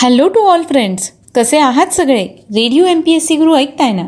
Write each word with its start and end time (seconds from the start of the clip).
Hello 0.00 0.28
to 0.28 0.40
all 0.40 0.62
friends 0.62 1.12
कसे 1.34 1.58
आहात 1.58 1.86
सगळे? 1.86 2.26
Radio 2.26 2.84
M 2.84 3.00
P 3.00 3.12
S 3.12 3.26
C 3.26 3.36
Guru 3.36 3.54
ऐकताय 3.54 3.92
ना? 3.92 4.02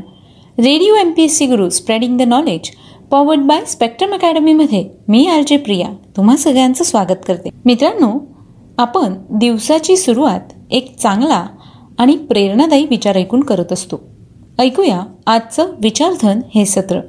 Radio 0.59 0.95
M 0.95 1.11
P 1.11 1.23
S 1.23 1.37
C 1.37 1.47
Guru 1.47 1.71
spreading 1.71 2.19
the 2.19 2.23
knowledge 2.23 2.71
powered 3.11 3.41
by 3.41 3.65
Spectrum 3.65 4.15
अकॅडमीमध्ये 4.15 4.91
मी 5.09 5.27
R 5.27 5.43
J 5.47 5.57
Priya 5.57 5.89
तुम्हा 6.17 6.37
सगळ्यांचं 6.37 6.85
स्वागत 6.85 7.25
करते. 7.29 7.51
मित्रांनो 7.65 8.13
आपण 8.79 9.15
दिवसाची 9.31 9.97
सुरुवात 9.97 10.41
एक 10.71 10.97
चांगला 10.97 11.47
आणि 11.99 12.17
प्रेरणादायी 12.17 12.87
विचार 12.91 13.17
ऐकून 13.17 13.41
करत 13.41 13.73
असतो. 13.73 14.01
ऐकूया 14.59 15.01
आजचं 15.27 15.73
विचारधन 15.83 16.41
हे 16.55 16.65
सत्र. 16.65 17.01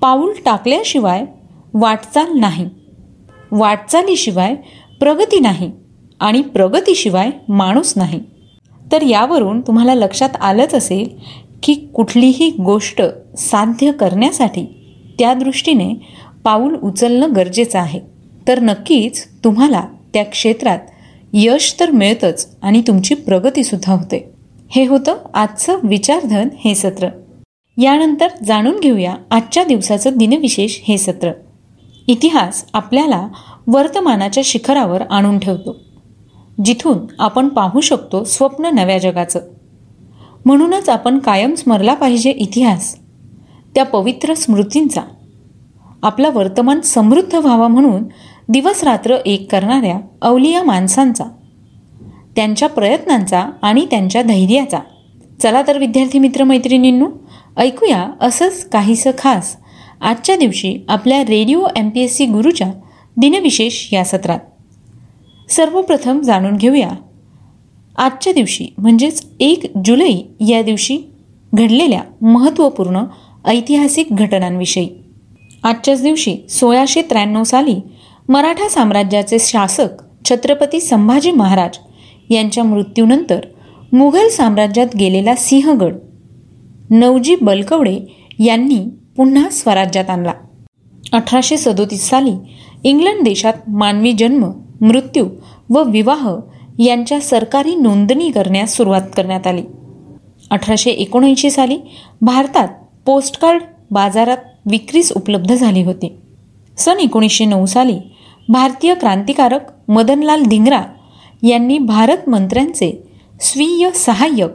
पाऊल 0.00 0.32
टाकल्याशिवाय 0.44 1.24
वाटचाल 1.74 2.38
नाही. 2.38 2.68
वाटचालीशिवाय 3.52 4.54
प्रगती 5.00 5.40
नाही. 5.40 5.72
आणि 6.24 6.42
प्रगतीशिवाय 6.42 7.30
माणूस 7.48 7.92
नाही. 7.96 8.20
तर 8.92 9.02
यावरून 9.02 9.60
तुम्हाला 9.60 9.94
लक्षात 9.94 10.28
आलंच 10.40 10.74
असेल 10.74 11.08
की 11.62 11.74
कुठलीही 11.74 12.50
गोष्ट 12.50 13.02
साध्य 13.38 13.92
करण्यासाठी 13.92 14.64
त्या 15.18 15.34
दृष्टीने 15.34 15.94
पाऊल 16.44 16.76
उचलणं 16.76 17.36
गरजेचं 17.36 17.78
आहे. 17.78 18.00
तर 18.48 18.60
नक्कीच 18.60 19.24
तुम्हाला 19.44 19.84
त्या 20.14 20.24
क्षेत्रात 20.24 20.78
यश 21.32 21.76
तर 21.80 21.90
मिळतंच 21.90 22.56
आणि 22.62 22.82
तुमची 22.86 23.14
प्रगतीसुद्धा 23.14 23.92
होते. 23.92 24.30
हे 24.70 24.86
होतं 24.86 25.16
आजचं 25.34 25.78
विचारधन 25.82 26.48
हे 26.64 26.74
सत्र. 26.74 27.08
यानंतर 27.82 28.28
जाणून 28.44 28.80
घेऊया 28.80 29.14
आजच्या 29.30 29.64
दिवसाचं 29.64 30.10
दिनविशेष 30.16 30.78
हे 30.88 30.98
सत्र. 30.98 31.32
इतिहास 32.06 32.64
आपल्याला 32.72 33.28
वर्तमानाच्या 33.66 34.42
शिखरावर 34.46 35.02
आणून 35.10 35.38
ठेवतो. 35.38 35.93
जिथून 36.64 36.98
आपण 37.18 37.48
पाहू 37.48 37.80
शकतो 37.80 38.24
स्वप्न 38.24 38.66
नव्या 38.66 38.98
जगाचं. 38.98 39.40
म्हणूनच 40.44 40.88
आपण 40.88 41.18
कायम 41.18 41.54
स्मरला 41.54 41.94
पाहिजे 41.94 42.30
इतिहास 42.30 42.96
त्या 43.74 43.84
पवित्र 43.84 44.34
स्मृतींचा. 44.34 45.00
आपला 46.02 46.30
वर्तमान 46.30 46.80
समृद्ध 46.80 47.34
व्हावा 47.34 47.68
म्हणून 47.68 48.04
दिवसरात्र 48.48 49.16
एक 49.26 49.52
करणाऱ्या 49.52 49.98
अवलिया 50.22 50.62
माणसांचा 50.62 51.24
त्यांच्या 52.36 52.68
प्रयत्नांचा 52.68 53.46
आणि 53.62 53.86
त्यांच्या 53.90 54.22
धैर्याचा. 54.22 54.78
चला 55.42 55.62
तर 55.66 55.78
विद्यार्थी 55.78 56.18
मित्रमैत्रिणींनो 56.18 57.06
ऐकूया 57.56 58.06
असंच 58.20 58.68
काहीसं 58.68 59.10
खास 59.18 59.56
आजच्या 60.00 60.36
दिवशी 60.36 60.84
आपल्या 60.88 61.22
radio 61.22 61.66
M 61.76 61.88
P 61.88 62.00
S 62.00 62.16
C 62.16 62.26
गुरुच्या 62.26 62.70
दिनविशेष 63.16 63.88
या 63.92 64.04
सत्रात. 64.04 64.38
सर्वप्रथम 65.56 66.20
जाणून 66.20 66.56
घेऊया. 66.56 66.90
आजच्या 67.98 68.32
दिवशी 68.32 68.66
म्हणजेच 68.78 69.26
एक 69.40 69.72
जुलै 69.84 70.12
या 70.40 70.62
दिवशी 70.62 70.98
घडलेल्या 71.52 72.00
महत्त्वपूर्ण 72.22 73.02
ऐतिहासिक 73.44 74.06
घटनांविषयी. 74.10 74.88
आजच्याच 75.62 76.02
दिवशी 76.02 76.36
सोळाशे 76.48 77.02
त्र्याण्णव 77.02 77.42
साली 77.42 77.74
मराठा 78.28 78.68
साम्राज्याचे 78.68 79.36
शासक 79.40 80.02
छत्रपती 80.24 80.80
संभाजी 80.80 81.30
महाराज 81.30 81.78
यांच्या 82.30 82.64
मृत्यूनंतर 82.64 83.40
मुघल 83.92 84.28
साम्राज्यात 84.28 84.96
गेलेला 84.98 85.34
सिंहगड 85.34 85.94
नवजी 86.90 87.36
बलकवडे 87.42 87.98
यांनी 88.38 88.84
पुन्हा 89.16 89.48
स्वराज्यात 89.48 90.10
आणला. 90.10 90.32
अठराशे 91.12 91.56
सदोतीस 91.56 92.08
साली 92.08 92.34
इंग्लंड 92.84 93.24
देशात 93.24 93.68
मानवी 93.68 94.12
जन्म 94.12 94.50
मृत्यू 94.80 95.26
व 95.70 95.82
विवाह 95.82 96.28
यांच्या 96.78 97.20
सरकारी 97.20 97.74
नोंदणी 97.74 98.30
करण्यास 98.30 98.76
सुरुवात 98.76 99.02
करण्यात 99.16 99.46
आली. 99.46 99.62
अठराशे 100.50 100.90
एकोणऐंशी 100.90 101.50
साली 101.50 101.78
भारतात 102.20 102.68
पोस्टकार्ड 103.06 103.62
बाजारात 103.90 104.36
विक्रीस 104.66 105.12
उपलब्ध 105.12 105.54
झाली 105.54 105.82
होती. 105.82 106.16
सन 106.78 106.96
एकोणीसशे 107.00 107.44
नऊ 107.44 107.66
साली 107.66 107.98
भारतीय 108.48 108.94
क्रांतिकारक 108.94 109.90
मदनलाल 109.90 110.42
धिंगरा 110.42 110.82
यांनी 111.42 111.78
भारत 111.78 112.28
मंत्र्यांचे 112.28 113.08
स्वीय 113.40 113.90
सहाय्यक 113.90 114.50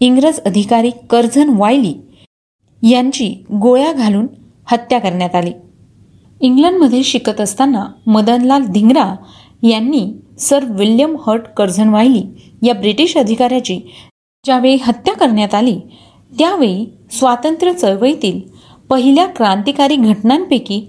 इंग्रज 0.00 0.40
अधिकारी 0.40 0.90
कर्झन 1.10 1.48
वायली 1.56 1.94
यांची 2.82 3.44
गोळ्या 3.52 3.92
घालून 3.92 4.26
हत्या 4.66 4.98
करण्यात 4.98 5.34
आली. 5.34 5.52
इंग्लंडमध्ये 6.40 7.02
शिकत 7.02 7.40
असताना 7.40 7.86
मदनलाल 8.06 8.62
धिंगरा 8.62 9.16
यांनी 9.62 10.12
sir 10.38 10.64
William 10.64 11.16
Hurt 11.26 11.42
Curzon 11.56 11.88
Wyllie 11.88 12.22
या 12.62 12.74
ब्रिटिश 12.74 13.16
अधिकाऱ्याची 13.16 13.80
ज्यावेळी 14.44 14.76
हत्या 14.82 15.14
करण्यात 15.14 15.54
आली 15.54 15.80
त्यावेळी 16.38 16.86
स्वातंत्र्य 17.10 17.72
चळवळीतील 17.72 18.40
पहिल्या 18.90 19.26
क्रांतिकारी 19.26 19.96
घटनांपैकी 19.96 20.88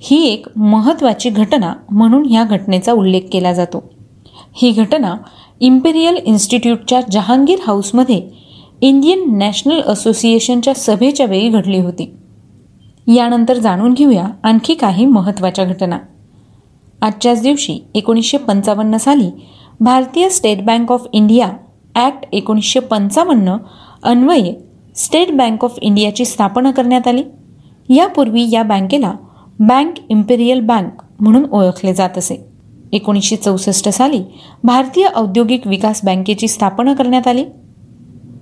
ही 0.00 0.26
एक 0.28 0.46
महत्त्वाची 0.56 1.30
घटना 1.30 1.72
म्हणून 1.90 2.26
ह्या 2.26 2.44
घटनेचा 2.44 2.92
उल्लेख 2.92 3.20
केला 3.32 3.52
जातो. 3.52 3.90
ही 4.54 4.70
घटना 4.70 5.14
इम्पेरियल 5.60 6.16
इन्स्टिट्यूटच्या 6.24 7.00
जहांगीर 7.00 7.58
हाऊसमध्ये 7.66 8.22
इंडियन 8.80 9.38
नॅशनल 9.38 9.80
असोसिएशनच्या 9.80 10.74
सभेच्या 10.74 11.26
वेळी 11.26 11.48
घडली 11.48 11.78
होती. 11.78 12.10
यानंतर 13.14 13.58
जाणून 13.58 13.92
घेऊया 13.92 14.26
आणखी 14.42 14.74
काही 14.74 15.06
महत्त्वाच्या 15.06 15.64
घटना. 15.64 15.98
आजच्याच 17.02 17.42
दिवशी 17.42 17.78
एकोणीसशे 17.94 18.38
पंचावन्न 18.38 18.96
साली 18.96 19.30
भारतीय 19.80 20.28
State 20.28 20.64
Bank 20.64 20.92
of 20.92 21.06
India 21.12 21.50
Act 21.94 22.24
एकोणीसशे 22.32 22.80
पंचावन्न 22.80 23.56
अन्वये 24.02 24.54
स्टेट 24.96 25.30
बँक 25.36 25.64
ऑफ 25.64 25.78
इंडियाची 25.82 26.24
स्थापना 26.24 26.70
करण्यात 26.70 27.06
आली. 27.08 27.22
यापूर्वी 27.88 28.46
या 28.50 28.62
बँकेला 28.62 29.12
बँक 29.58 29.98
इम्पेरियल 30.10 30.60
बँक 30.60 31.02
म्हणून 31.20 31.44
ओळखले 31.52 31.94
जात 31.94 32.18
असे. 32.18 32.36
एकोणीसशे 32.92 33.36
चौसष्ट 33.36 33.88
साली 33.88 34.22
भारतीय 34.64 35.06
औद्योगिक 35.16 35.66
विकास 35.66 36.00
बँकेची 36.04 36.48
स्थापना 36.48 36.94
करण्यात 36.94 37.28
आली. 37.28 37.44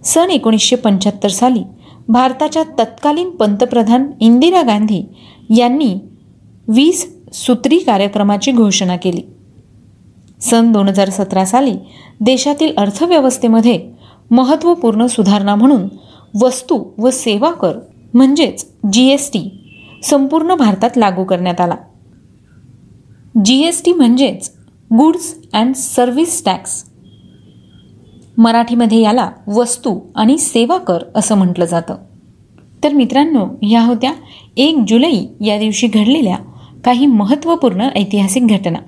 सन 0.05 0.31
एकोणीसशे 0.31 0.77
पंच्याहत्तर 0.77 1.29
साली 1.29 1.63
भारताच्या 2.09 2.63
तत्कालीन 2.79 3.31
पंतप्रधान 3.31 4.07
इंदिरा 4.21 4.63
गांधी 4.63 5.03
यांनी 5.51 5.95
वीस 6.69 7.07
सूत्री 7.37 7.79
कार्यक्रमाची 7.79 8.53
घोषणा 8.53 8.97
केली. 8.97 9.23
सन 10.41 10.73
दोन 10.73 10.89
हजार 10.89 11.11
सतरा 11.11 11.45
साली 11.45 11.75
देशातील 12.21 12.73
अर्थव्यवस्थेमध्ये 12.77 13.79
महत्त्वपूर्ण 14.31 15.07
सुधारणा 15.07 15.55
म्हणून 15.55 15.83
वस्तू 16.43 16.83
व 16.99 17.11
सेवा 17.11 17.51
कर 17.51 17.79
म्हणजेच 18.15 18.67
जी 18.93 19.09
एस 19.09 19.29
टी 19.29 19.43
संपूर्ण 20.05 20.55
भारतात 20.55 20.97
लागू 20.97 21.25
करण्यात 21.25 21.61
आला. 21.61 21.75
जी 23.45 23.63
एस 23.65 23.83
टी 23.85 23.93
म्हणजेच 23.93 24.51
गुड्स 24.91 25.35
अँड 25.53 25.75
सर्व्हिस 25.75 26.45
टॅक्स. 26.45 26.85
मराठीमध्ये 28.39 29.01
याला 29.01 29.31
वस्तू 29.47 30.01
आणि 30.17 30.39
सेवा 30.39 30.79
कर 30.79 31.03
असं 31.15 31.35
म्हटलं 31.35 31.65
जातं. 31.65 31.97
तर 32.85 32.93
मित्रांनो 32.93 33.47
ह्या 33.63 33.83
होत्या 33.83 34.13
एक 34.57 34.77
जुलै 34.89 35.15
या 35.41 35.59
दिवशी 35.59 35.87
घडलेल्या 35.87 36.37
काही 36.87 37.07
महत्त्वपूर्ण 37.07 37.89
ऐतिहासिक 37.97 38.47
घटना. 38.47 38.79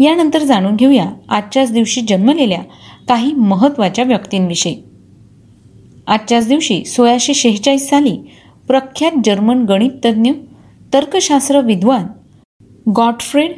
यानंतर 0.00 0.42
जाणून 0.42 0.76
घेऊया 0.76 1.06
आजच्याच 1.28 1.72
दिवशी 1.72 2.00
जन्मलेल्या 2.00 2.62
काही 3.08 3.32
महत्त्वाच्या 3.32 4.04
व्यक्तींविषयी. 4.04 4.76
आजच्याच 6.06 6.48
दिवशी 6.48 6.84
सोळाशे 6.84 7.34
शेहेचाळीस 7.34 7.88
साली 7.88 8.16
प्रख्यात 8.68 9.12
जर्मन 9.24 9.64
गणिततज्ज्ञ 9.64 10.30
तर्कशास्त्र 10.92 11.60
विद्वान 11.60 12.06
गॉटफ्रेड 12.90 13.52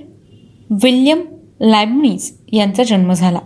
विल्यम 0.71 1.21
लायबनीज 1.61 2.33
यांचा 2.53 2.83
जन्म 2.83 3.13
झाला. 3.13 3.39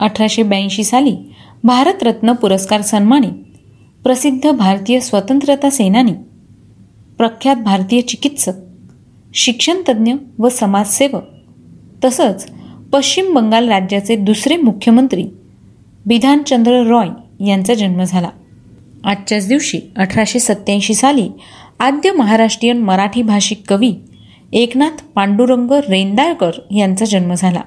अठराशे 0.00 0.42
ब्याऐंशी 0.42 0.84
साली 0.84 1.16
भारतरत्न 1.64 2.32
पुरस्कार 2.32 2.80
सन्मानित 2.80 3.32
प्रसिद्ध 4.02 4.50
भारतीय 4.50 5.00
स्वतंत्रता 5.00 5.70
सेनानी 5.70 6.12
प्रख्यात 7.18 7.56
भारतीय 7.56 8.00
चिकित्सक 8.00 8.52
शिक्षणतज्ज्ञ 9.34 10.12
व 10.38 10.48
समाजसेवक. 10.48 11.22
तसंच 12.04 12.50
पश्चिम 12.92 13.34
बंगाल 13.34 13.68
राज्याचे 13.68 14.16
दुसरे 14.16 14.56
मुख्यमंत्री 14.56 15.24
बिधानचंद्र 16.06 16.72
रॉय 16.72 17.08
यांचा 17.46 17.74
जन्म 17.74 18.02
झाला. 18.02 18.28
आजच्याच 19.04 19.48
दिवशी 19.48 19.80
अठराशे 19.96 20.38
सत्याऐंशी 20.38 20.94
साली 20.94 21.28
आद्य 21.80 22.12
महाराष्ट्रीयन 22.12 22.78
मराठी 22.78 23.22
भाषिक 23.22 23.62
कवी 23.68 23.94
एकनाथ 24.52 25.02
पांडुरंग 25.14 25.70
रेंदाळकर 25.70 26.50
यांचा 26.76 27.04
जन्म 27.04 27.34
झाला. 27.34 27.60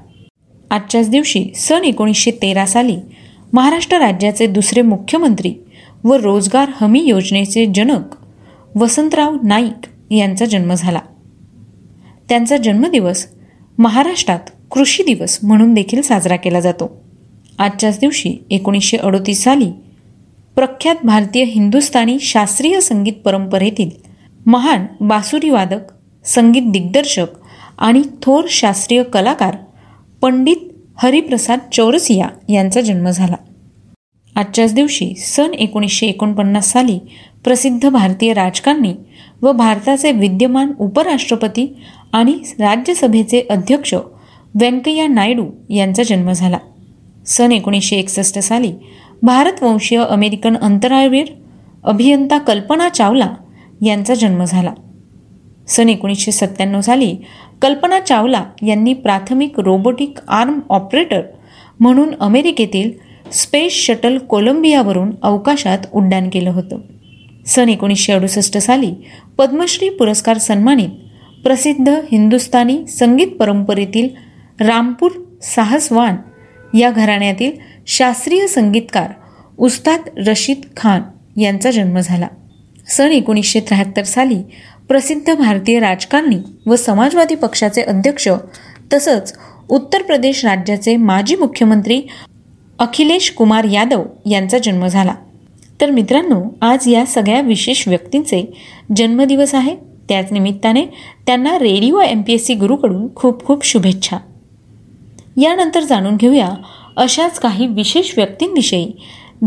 आजच्याच 0.71 1.09
दिवशी 1.09 1.45
सन 1.55 1.83
एकोणीसशे 1.83 2.31
तेरा 2.31 2.65
साली 2.65 2.97
महाराष्ट्र 3.53 3.97
राज्याचे 3.97 4.47
दुसरे 4.47 4.81
मुख्यमंत्री 4.81 5.53
व 6.03 6.13
रोजगार 6.13 6.71
हमी 6.81 7.03
योजनेचे 7.03 7.65
जनक 7.75 8.15
वसंतराव 8.75 9.35
नाईक 9.43 10.13
यांचा 10.13 10.45
जन्म 10.45 10.73
झाला. 10.73 10.99
त्यांचा 12.29 12.57
जन्मदिवस 12.57 13.27
महाराष्ट्रात 13.77 14.39
कृषी 14.71 15.03
दिवस 15.03 15.39
म्हणून 15.43 15.73
देखील 15.73 16.01
साजरा 16.01 16.35
केला 16.35 16.59
जातो. 16.59 17.01
आजच्याच 17.59 17.99
दिवशी 17.99 18.45
एकोणीसशे 18.49 18.97
अडोतीस 18.97 19.43
साली 19.43 19.71
प्रख्यात 20.55 20.95
भारतीय 21.03 21.43
हिंदुस्थानी 21.43 22.19
शास्त्रीय 22.19 22.79
संगीत 22.79 23.13
परंपरेतील 23.13 23.89
महान 24.45 24.85
बासुरीवादक 25.01 25.79
संगीत 26.25 26.61
दिग्दर्शक 26.65 27.27
आणि 27.77 28.01
थोर 28.21 28.45
शास्त्रीय 28.49 29.03
कलाकार 29.03 29.55
पंडित 30.21 30.57
हरिप्रसाद 30.97 31.59
चौरसिया 31.73 32.27
यांचा 32.49 32.81
जन्म 32.81 33.09
झाला. 33.09 33.35
आजच्याच 34.35 34.73
दिवशी 34.73 35.13
सन 35.15 35.53
एकोणीसशे 35.53 36.07
एकोणपन्नास 36.07 36.71
साली 36.71 36.99
प्रसिद्ध 37.43 37.89
भारतीय 37.89 38.33
राजकारणी 38.33 38.93
व 39.41 39.51
भारताचे 39.51 40.11
विद्यमान 40.11 40.71
उपराष्ट्रपती 40.79 41.67
आणि 42.13 42.33
राज्यसभेचे 42.59 43.41
अध्यक्ष 43.49 43.93
व्यंकय्या 44.55 45.07
नायडू 45.07 45.45
यांचा 45.69 46.03
जन्म 46.03 46.31
झाला. 46.31 46.57
सन 47.25 47.51
एकोणीसशे 47.51 47.95
एकसष्ट 47.95 48.39
साली 48.39 48.71
भारतवंशीय 49.23 49.99
अमेरिकन 49.99 50.55
अंतराळवीर 50.57 51.31
अभियंता 51.83 52.37
कल्पना 52.37 52.89
चावला 52.89 53.33
यांचा 53.85 54.13
जन्म 54.13 54.43
झाला. 54.43 54.73
सन 55.67 55.89
एकोणीसशे 55.89 56.31
सत्त्याण्णव 56.31 56.81
साली 56.81 57.15
कल्पना 57.61 57.99
चावला 57.99 58.43
यांनी 58.67 58.93
प्राथमिक 58.93 59.59
रोबोटिक 59.59 60.19
आर्म 60.27 60.59
ऑपरेटर 60.69 61.21
म्हणून 61.79 62.13
अमेरिकेतील 62.19 62.91
स्पेस 63.33 63.73
शटल 63.73 64.17
कोलंबियावरून 64.17 65.11
अवकाशात 65.23 65.77
उड्डाण 65.93 66.29
केलं 66.29 66.49
होतं. 66.49 66.79
सन 67.45 67.69
एकोणीसशे 67.69 68.13
अडुसष्ट 68.13 68.57
साली 68.57 68.93
पद्मश्री 69.37 69.89
पुरस्कार 69.89 70.37
सन्मानित 70.37 70.89
प्रसिद्ध 71.43 71.89
हिंदुस्थानी 71.89 72.87
संगीत 72.87 73.27
परंपरेतील 73.27 74.09
रामपूर 74.59 75.11
साहसवान 75.41 76.15
या 76.77 76.91
घराण्यातील 76.91 77.51
शास्त्रीय 77.87 78.47
संगीतकार 78.47 79.11
उस्ताद 79.57 80.09
रशीद 80.27 80.61
खान 80.77 81.01
यांचा 81.39 81.71
जन्म 81.71 81.99
झाला. 81.99 82.27
सन 82.87 83.11
एकोणीसशे 83.11 83.59
त्र्याहत्तर 83.59 84.03
साली 84.03 84.41
प्रसिद्ध 84.87 85.33
भारतीय 85.33 85.79
राजकारणी 85.79 86.37
व 86.65 86.75
समाजवादी 86.75 87.35
पक्षाचे 87.35 87.81
अध्यक्ष 87.81 88.27
तसंच 88.93 89.33
उत्तर 89.69 90.01
प्रदेश 90.01 90.45
राज्याचे 90.45 90.95
माजी 90.97 91.35
मुख्यमंत्री 91.35 92.01
अखिलेश 92.79 93.31
कुमार 93.31 93.63
यादव 93.63 94.03
यांचा 94.29 94.57
जन्म 94.57 94.87
झाला. 94.87 95.15
तर 95.81 95.91
मित्रांनो 95.91 96.41
आज 96.61 96.87
या 96.87 97.05
सगळ्या 97.05 97.41
विशेष 97.41 97.87
व्यक्तींचे 97.87 98.53
जन्मदिवस 98.95 99.55
आहे. 99.55 99.75
त्याच 100.09 100.31
निमित्ताने 100.31 100.85
त्यांना 101.27 101.57
radio 101.59 101.99
M 101.99 102.21
P 102.21 102.33
S 102.33 102.45
C 102.45 102.53
गुरुकडून 102.53 103.07
खूप 103.15 103.45
खूप 103.45 103.65
शुभेच्छा. 103.65 104.17
यानंतर 105.37 105.83
जाणून 105.83 106.15
घेऊया 106.15 106.49
अशाच 106.97 107.39
काही 107.39 107.67
विशेष 107.67 108.11
व्यक्तींविषयी 108.17 108.91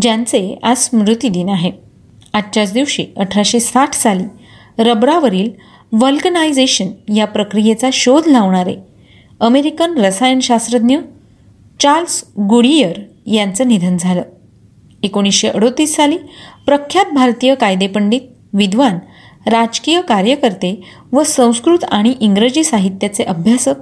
ज्यांचे 0.02 0.58
आज 0.62 0.76
स्मृती 0.76 1.28
दिन 1.28 1.48
आहे. 1.48 1.70
आजच्याच 2.32 2.72
दिवशी 2.72 3.04
अठराशे 3.16 3.60
साठ 3.60 3.94
साली 3.94 4.25
रबरावरील 4.78 5.50
वल्कनायझेशन 5.92 7.14
या 7.16 7.26
प्रक्रियेचा 7.26 7.88
शोध 7.92 8.26
लावणारे 8.26 8.75
अमेरिकन 9.40 9.98
रसायनशास्त्रज्ञ 9.98 10.96
चार्ल्स 11.80 12.25
गुडियर 12.38 12.98
यांचं 13.34 13.69
निधन 13.69 13.96
झालं. 13.96 14.22
एकोणीसशे 15.02 15.48
अडोतीस 15.48 15.94
साली 15.96 16.16
प्रख्यात 16.66 17.12
भारतीय 17.12 17.54
कायदेपंडित 17.54 18.20
विद्वान 18.52 18.98
राजकीय 19.46 20.00
कार्यकर्ते 20.00 20.80
व 21.12 21.22
संस्कृत 21.22 21.84
आणि 21.84 22.14
इंग्रजी 22.20 22.64
साहित्याचे 22.64 23.25
अभ्यासक 23.25 23.75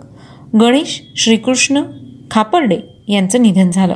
गणेश 0.61 1.01
श्रीकृष्ण 1.17 1.83
खापर्डे 2.31 2.79
यांचं 3.09 3.43
निधन 3.43 3.71
झालं. 3.71 3.95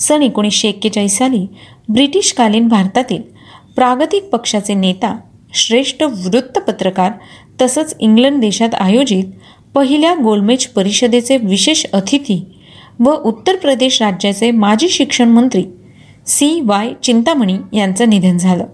सन 0.00 0.22
एकोणीसशे 0.22 0.68
एक्केचाळीस 0.68 1.16
साली 1.18 1.46
ब्रिटिशकालीन 1.88 2.68
भारतातील 2.68 3.22
प्रागतिक 3.76 4.24
पक्षाचे 4.24 4.74
नेता 4.74 5.16
श्रेष्ठ 5.54 6.02
वृत्तपत्रकार 6.02 7.12
तसंच 7.62 7.94
इंग्लंड 8.00 8.40
देशात 8.40 8.74
आयोजित 8.74 9.24
पहिल्या 9.74 10.14
गोलमेज 10.14 10.66
परिषदेचे 10.66 11.36
विशेष 11.36 11.84
अतिथी 11.92 12.57
व 13.00 13.10
उत्तर 13.10 13.56
प्रदेश 13.56 14.02
राज्याचे 14.02 14.50
माजी 14.50 14.88
शिक्षण 14.88 15.28
मंत्री 15.28 15.64
सी 16.26 16.60
वाय 16.60 16.92
चिंतामणी 17.02 17.56
यांचं 17.72 18.08
निधन 18.08 18.36
झालं. 18.38 18.66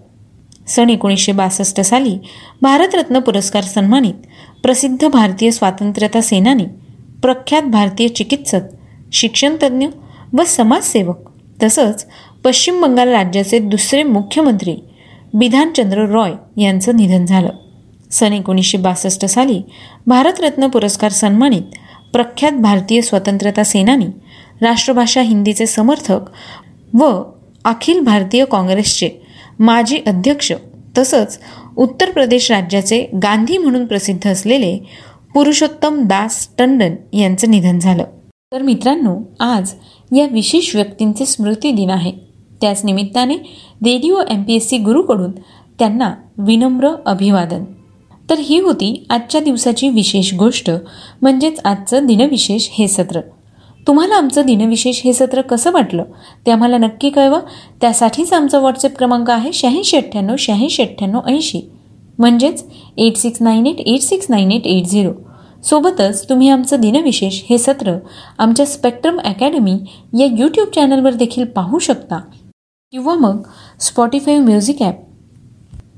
सन 0.68 0.90
एकोणीसशे 0.90 1.32
बासष्ट 1.32 1.80
साली 1.80 2.18
भारतरत्न 2.62 3.18
पुरस्कार 3.18 3.64
सन्मानित 3.64 4.14
प्रसिद्ध 4.62 5.08
भारतीय 5.08 5.50
स्वातंत्र्यता 5.50 6.20
सेनानी 6.20 6.64
प्रख्यात 7.22 7.62
भारतीय 7.62 8.08
चिकित्सक 8.08 8.60
शिक्षणतज्ज्ञ 9.12 9.86
व 10.38 10.44
समाजसेवक 10.44 11.16
तसंच 11.62 12.06
पश्चिम 12.44 12.82
बंगाल 12.82 13.08
राज्याचे 13.08 13.58
दुसरे 13.58 14.02
मुख्यमंत्री 14.02 14.76
बिधानचंद्र 15.34 15.98
रॉय 15.98 16.62
यांचं 16.62 16.96
निधन 16.96 17.24
झालं. 17.24 17.50
सन 18.10 18.32
एकोणीसशे 18.32 18.78
बासष्ट 18.78 19.24
साली 19.24 19.62
भारतरत्न 20.06 20.68
पुरस्कार 20.68 21.10
सन्मानित 21.10 21.62
प्रख्यात 22.14 22.52
भारतीय 22.52 23.00
स्वतंत्रता 23.00 23.64
सेनानी 23.64 24.06
राष्ट्रभाषा 24.62 25.20
हिंदीचे 25.20 25.66
समर्थक 25.66 26.20
व 26.94 27.22
अखिल 27.64 28.00
भारतीय 28.00 28.44
काँग्रेसचे 28.44 29.10
माजी 29.58 29.98
अध्यक्ष 30.06 30.52
तसंच 30.98 31.38
उत्तर 31.76 32.10
प्रदेश 32.10 32.50
राज्याचे 32.52 33.06
गांधी 33.22 33.58
म्हणून 33.58 33.86
प्रसिद्ध 33.86 34.30
असलेले 34.30 34.78
पुरुषोत्तम 35.34 36.02
दास 36.04 36.48
टंडन 36.58 36.94
यांचं 37.12 37.50
निधन 37.50 37.78
झालं. 37.78 38.04
तर 38.52 38.62
मित्रांनो 38.62 39.16
आज 39.40 39.72
या 40.16 40.26
विशेष 40.26 40.74
व्यक्तींचे 40.76 41.26
स्मृती 41.26 41.70
दिन 41.70 41.90
आहे. 41.90 42.12
त्याच 42.60 42.84
निमित्ताने 42.84 43.36
radio 43.86 44.20
M 44.30 44.42
P 44.42 44.54
S 44.54 44.68
C 44.68 44.78
गुरुकडून 44.78 45.30
त्यांना 45.78 46.14
विनम्र 46.38 46.90
अभिवादन. 47.06 47.64
तर 48.30 48.38
ही 48.38 48.58
होती 48.60 49.06
आजच्या 49.10 49.40
दिवसाची 49.40 49.88
विशेष 49.88 50.32
गोष्ट 50.34 50.70
म्हणजेच 51.22 51.60
आजचं 51.64 52.06
दिनविशेष 52.06 52.68
हे 52.72 52.88
सत्र. 52.88 53.20
तुम्हाला 53.86 54.14
आमचं 54.14 54.42
दिनविशेष 54.46 55.00
हे 55.04 55.12
सत्र 55.12 55.40
कसं 55.40 55.72
वाटलं 55.72 56.04
ते 56.46 56.50
आम्हाला 56.50 56.78
नक्की 56.78 57.10
कळवा. 57.10 57.40
त्यासाठीच 57.80 58.32
आमचा 58.32 58.58
व्हॉट्सअप 58.58 58.96
क्रमांक 58.98 59.30
आहे 59.30 59.52
शहाऐंशी 59.52 59.96
अठ्ठ्याण्णव 59.96 60.36
शहाऐंशी 60.38 60.82
अठ्ठ्याण्णव 60.82 61.20
ऐंशी. 61.26 61.60
म्हणजेच 62.18 62.64
eight 62.96 63.16
six 63.16 63.42
nine 63.42 63.66
eight 63.66 63.80
eight 63.80 64.00
six 64.00 64.26
nine 64.28 64.52
eight 64.52 64.66
eight 64.66 64.84
zero 64.84 65.12
सोबतच 65.64 66.28
तुम्ही 66.28 66.48
आमचं 66.48 66.80
दिनविशेष 66.80 67.40
हे 67.50 67.58
सत्र 67.58 67.96
आमच्या 68.38 68.66
स्पेक्ट्रम 68.66 69.18
अकॅडमी 69.20 69.76
या 70.18 70.26
यूट्यूब 70.38 70.68
चॅनलवर 70.74 71.14
देखील 71.14 71.44
पाहू 71.44 71.78
शकता. 71.78 72.20
किंवा 72.92 73.14
मग 73.14 73.42
Spotify 73.80 74.38
music 74.38 74.82
app 74.82 74.94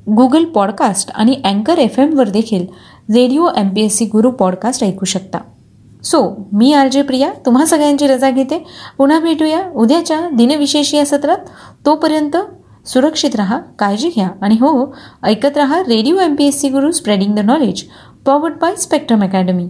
Google 0.09 0.45
podcast 0.45 1.11
आणि 1.15 1.41
अँकर 1.45 1.79
एफ 1.79 1.99
एमवर 1.99 2.29
देखील 2.29 2.67
radio 3.15 3.49
M 3.57 3.69
P 3.69 3.81
S 3.81 3.97
C 3.97 4.05
guru 4.05 4.31
podcast 4.31 4.85
ऐकू 4.85 5.05
शकता. 5.05 5.39
सो 6.05 6.21
मी 6.53 6.73
आर 6.73 6.89
जे 6.89 7.03
प्रिया 7.03 7.31
तुम्हा 7.47 7.65
सगळ्यांची 7.65 8.07
रजा 8.07 8.31
घेते. 8.31 8.59
पुन्हा 8.99 9.19
भेटूया 9.21 9.63
उद्याच्या 9.75 10.21
दिनविशेष 10.33 10.95
या 10.95 11.07
सत्रात. 11.07 11.39
तोपर्यंत 11.87 12.37
सुरक्षित 12.87 13.37
राहा 13.37 13.59
काळजी 13.79 14.09
घ्या 14.09 14.29
आणि 14.43 14.55
हो 14.55 14.95
ऐकत 15.23 15.57
राहा 15.57 15.81
radio 15.81 16.19
M 16.19 16.35
P 16.35 16.47
S 16.47 16.61
C 16.61 16.69
guru 16.69 16.91
spreading 16.91 17.35
the 17.35 17.39
knowledge 17.39 17.83
powered 18.27 18.55
by 18.61 18.77
spectrum 18.77 19.23
academy 19.25 19.69